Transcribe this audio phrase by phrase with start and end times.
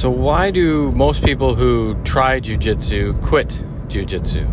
[0.00, 3.48] So, why do most people who try jujitsu quit
[3.88, 4.46] jujitsu?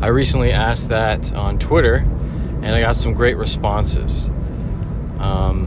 [0.00, 4.30] I recently asked that on Twitter and I got some great responses.
[5.18, 5.64] Um,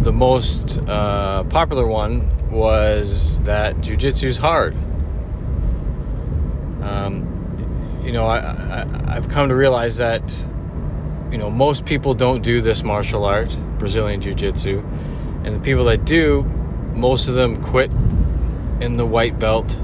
[0.00, 4.74] the most uh, popular one was that jujitsu is hard.
[6.80, 10.22] Um, you know, I, I, I've come to realize that,
[11.30, 14.82] you know, most people don't do this martial art, Brazilian Jiu Jitsu,
[15.44, 16.42] and the people that do,
[16.94, 17.92] most of them quit
[18.80, 19.76] in the white belt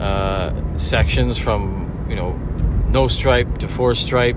[0.00, 2.32] uh, sections from, you know,
[2.88, 4.36] no stripe to four stripe.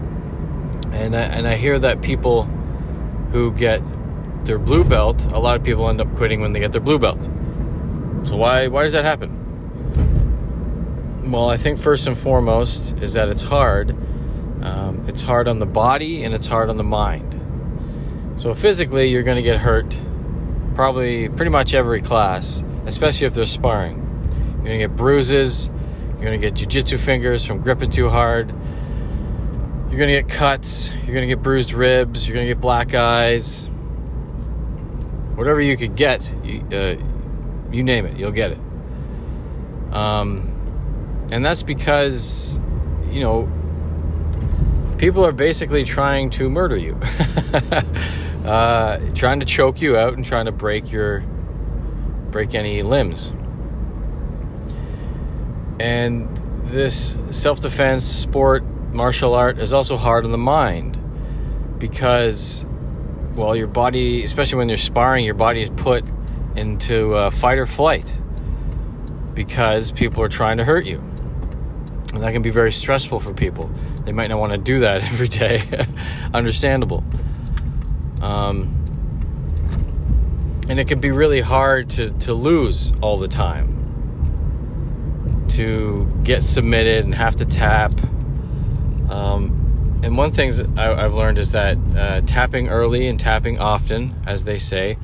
[0.91, 2.43] And I, and I hear that people
[3.31, 3.81] who get
[4.45, 6.97] their blue belt, a lot of people end up quitting when they get their blue
[6.97, 7.21] belt.
[8.23, 9.31] So why why does that happen?
[11.31, 13.91] Well, I think first and foremost is that it's hard.
[14.63, 17.36] Um, it's hard on the body and it's hard on the mind.
[18.37, 19.99] So physically, you're going to get hurt
[20.75, 23.97] probably pretty much every class, especially if they're sparring.
[24.57, 25.69] You're going to get bruises.
[26.13, 28.49] You're going to get jujitsu fingers from gripping too hard.
[29.89, 30.91] You're going to get cuts.
[30.91, 32.27] You're going to get bruised ribs.
[32.27, 33.67] You're going to get black eyes
[35.37, 36.95] whatever you could get, you, uh,
[37.71, 38.59] you name it, you'll get it.
[39.93, 42.59] Um, and that's because,
[43.11, 43.47] you know,
[44.97, 46.99] people are basically trying to murder you,
[48.47, 51.19] uh, trying to choke you out and trying to break your
[52.31, 53.33] break any limbs.
[55.79, 60.97] And this self-defense sport martial art is also hard on the mind
[61.77, 62.65] because
[63.35, 66.03] well, your body, especially when you're sparring, your body is put
[66.55, 68.19] into uh, fight or flight
[69.35, 70.97] because people are trying to hurt you.
[72.13, 73.69] And that can be very stressful for people.
[74.05, 75.61] They might not want to do that every day.
[76.33, 77.03] Understandable.
[78.21, 78.73] Um,
[80.69, 83.73] and it can be really hard to, to lose all the time,
[85.51, 87.93] to get submitted and have to tap.
[89.09, 94.13] Um, and one thing I, have learned is that uh, tapping early and tapping often,
[94.25, 94.97] as they say,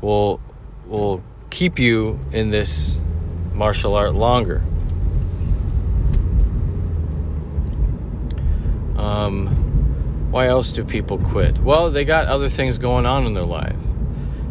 [0.00, 0.40] will
[0.86, 2.98] will keep you in this
[3.54, 4.62] martial art longer.
[8.96, 9.66] Um,
[10.36, 11.56] why else do people quit?
[11.60, 13.78] Well, they got other things going on in their life.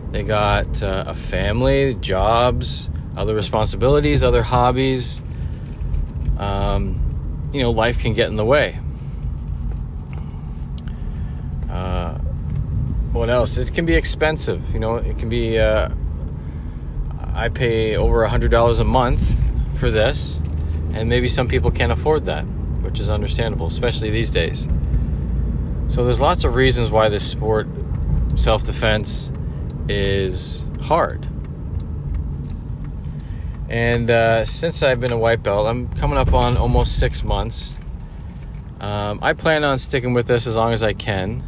[0.10, 5.22] They got uh, a family, jobs, other responsibilities, other hobbies.
[6.40, 8.80] Um, you know, life can get in the way.
[13.14, 13.58] what else?
[13.58, 14.74] It can be expensive.
[14.74, 15.60] You know, it can be.
[15.60, 15.90] Uh,
[17.36, 19.22] I pay over a hundred dollars a month
[19.80, 20.42] for this,
[20.96, 22.44] and maybe some people can't afford that,
[22.82, 24.68] which is understandable, especially these days.
[25.88, 27.68] So there's lots of reasons why this sport,
[28.36, 29.32] self-defense,
[29.88, 31.28] is hard.
[33.70, 37.78] And uh, since I've been a white belt, I'm coming up on almost six months.
[38.80, 41.44] Um, I plan on sticking with this as long as I can.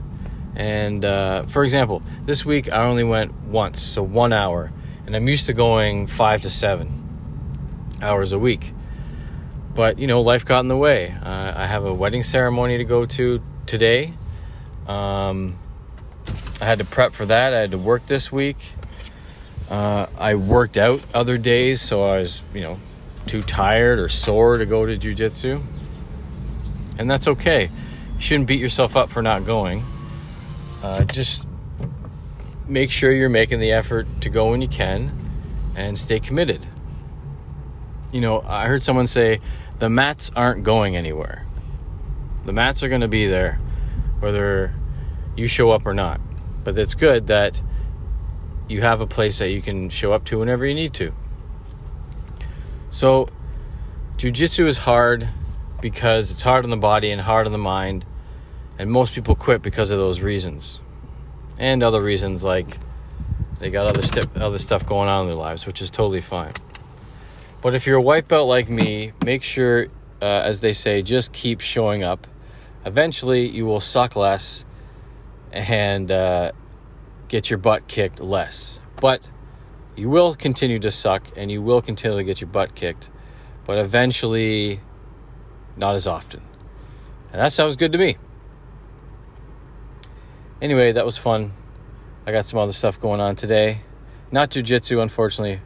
[0.55, 4.71] And uh, for example, this week I only went once, so one hour,
[5.05, 7.03] and I'm used to going five to seven
[8.01, 8.73] hours a week.
[9.75, 11.11] But you know, life got in the way.
[11.11, 14.13] Uh, I have a wedding ceremony to go to today.
[14.87, 15.59] Um,
[16.61, 17.53] I had to prep for that.
[17.53, 18.57] I had to work this week.
[19.69, 22.79] Uh, I worked out other days, so I was, you know,
[23.25, 25.61] too tired or sore to go to jujitsu.
[26.97, 27.63] And that's okay.
[28.15, 29.83] You shouldn't beat yourself up for not going
[30.83, 31.47] uh, just
[32.67, 35.11] make sure you're making the effort to go when you can
[35.75, 36.65] and stay committed.
[38.11, 39.41] You know, I heard someone say
[39.79, 41.45] the mats aren't going anywhere.
[42.45, 43.59] The mats are going to be there
[44.19, 44.73] whether
[45.35, 46.19] you show up or not.
[46.63, 47.61] But it's good that
[48.67, 51.13] you have a place that you can show up to whenever you need to.
[52.89, 53.29] So,
[54.17, 55.27] jujitsu is hard
[55.81, 58.05] because it's hard on the body and hard on the mind
[58.79, 60.79] and most people quit because of those reasons.
[61.59, 62.77] And other reasons like
[63.59, 66.53] they got other, st- other stuff going on in their lives, which is totally fine.
[67.61, 69.87] But if you're a white belt like me, make sure,
[70.21, 72.27] uh, as they say, just keep showing up.
[72.87, 74.65] Eventually, you will suck less
[75.51, 76.51] and uh,
[77.27, 78.79] get your butt kicked less.
[78.99, 79.29] But
[79.95, 83.11] you will continue to suck and you will continue to get your butt kicked,
[83.65, 84.81] but eventually,
[85.75, 86.41] not as often.
[87.31, 88.17] And that sounds good to me
[90.61, 91.53] anyway, that was fun.
[92.25, 93.81] I got some other stuff going on today.
[94.31, 95.61] Not jujitsu, unfortunately,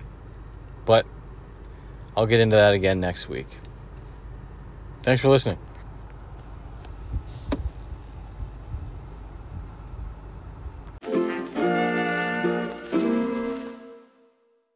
[0.86, 1.06] but
[2.16, 3.48] I'll get into that again next week.
[5.02, 5.58] Thanks for listening.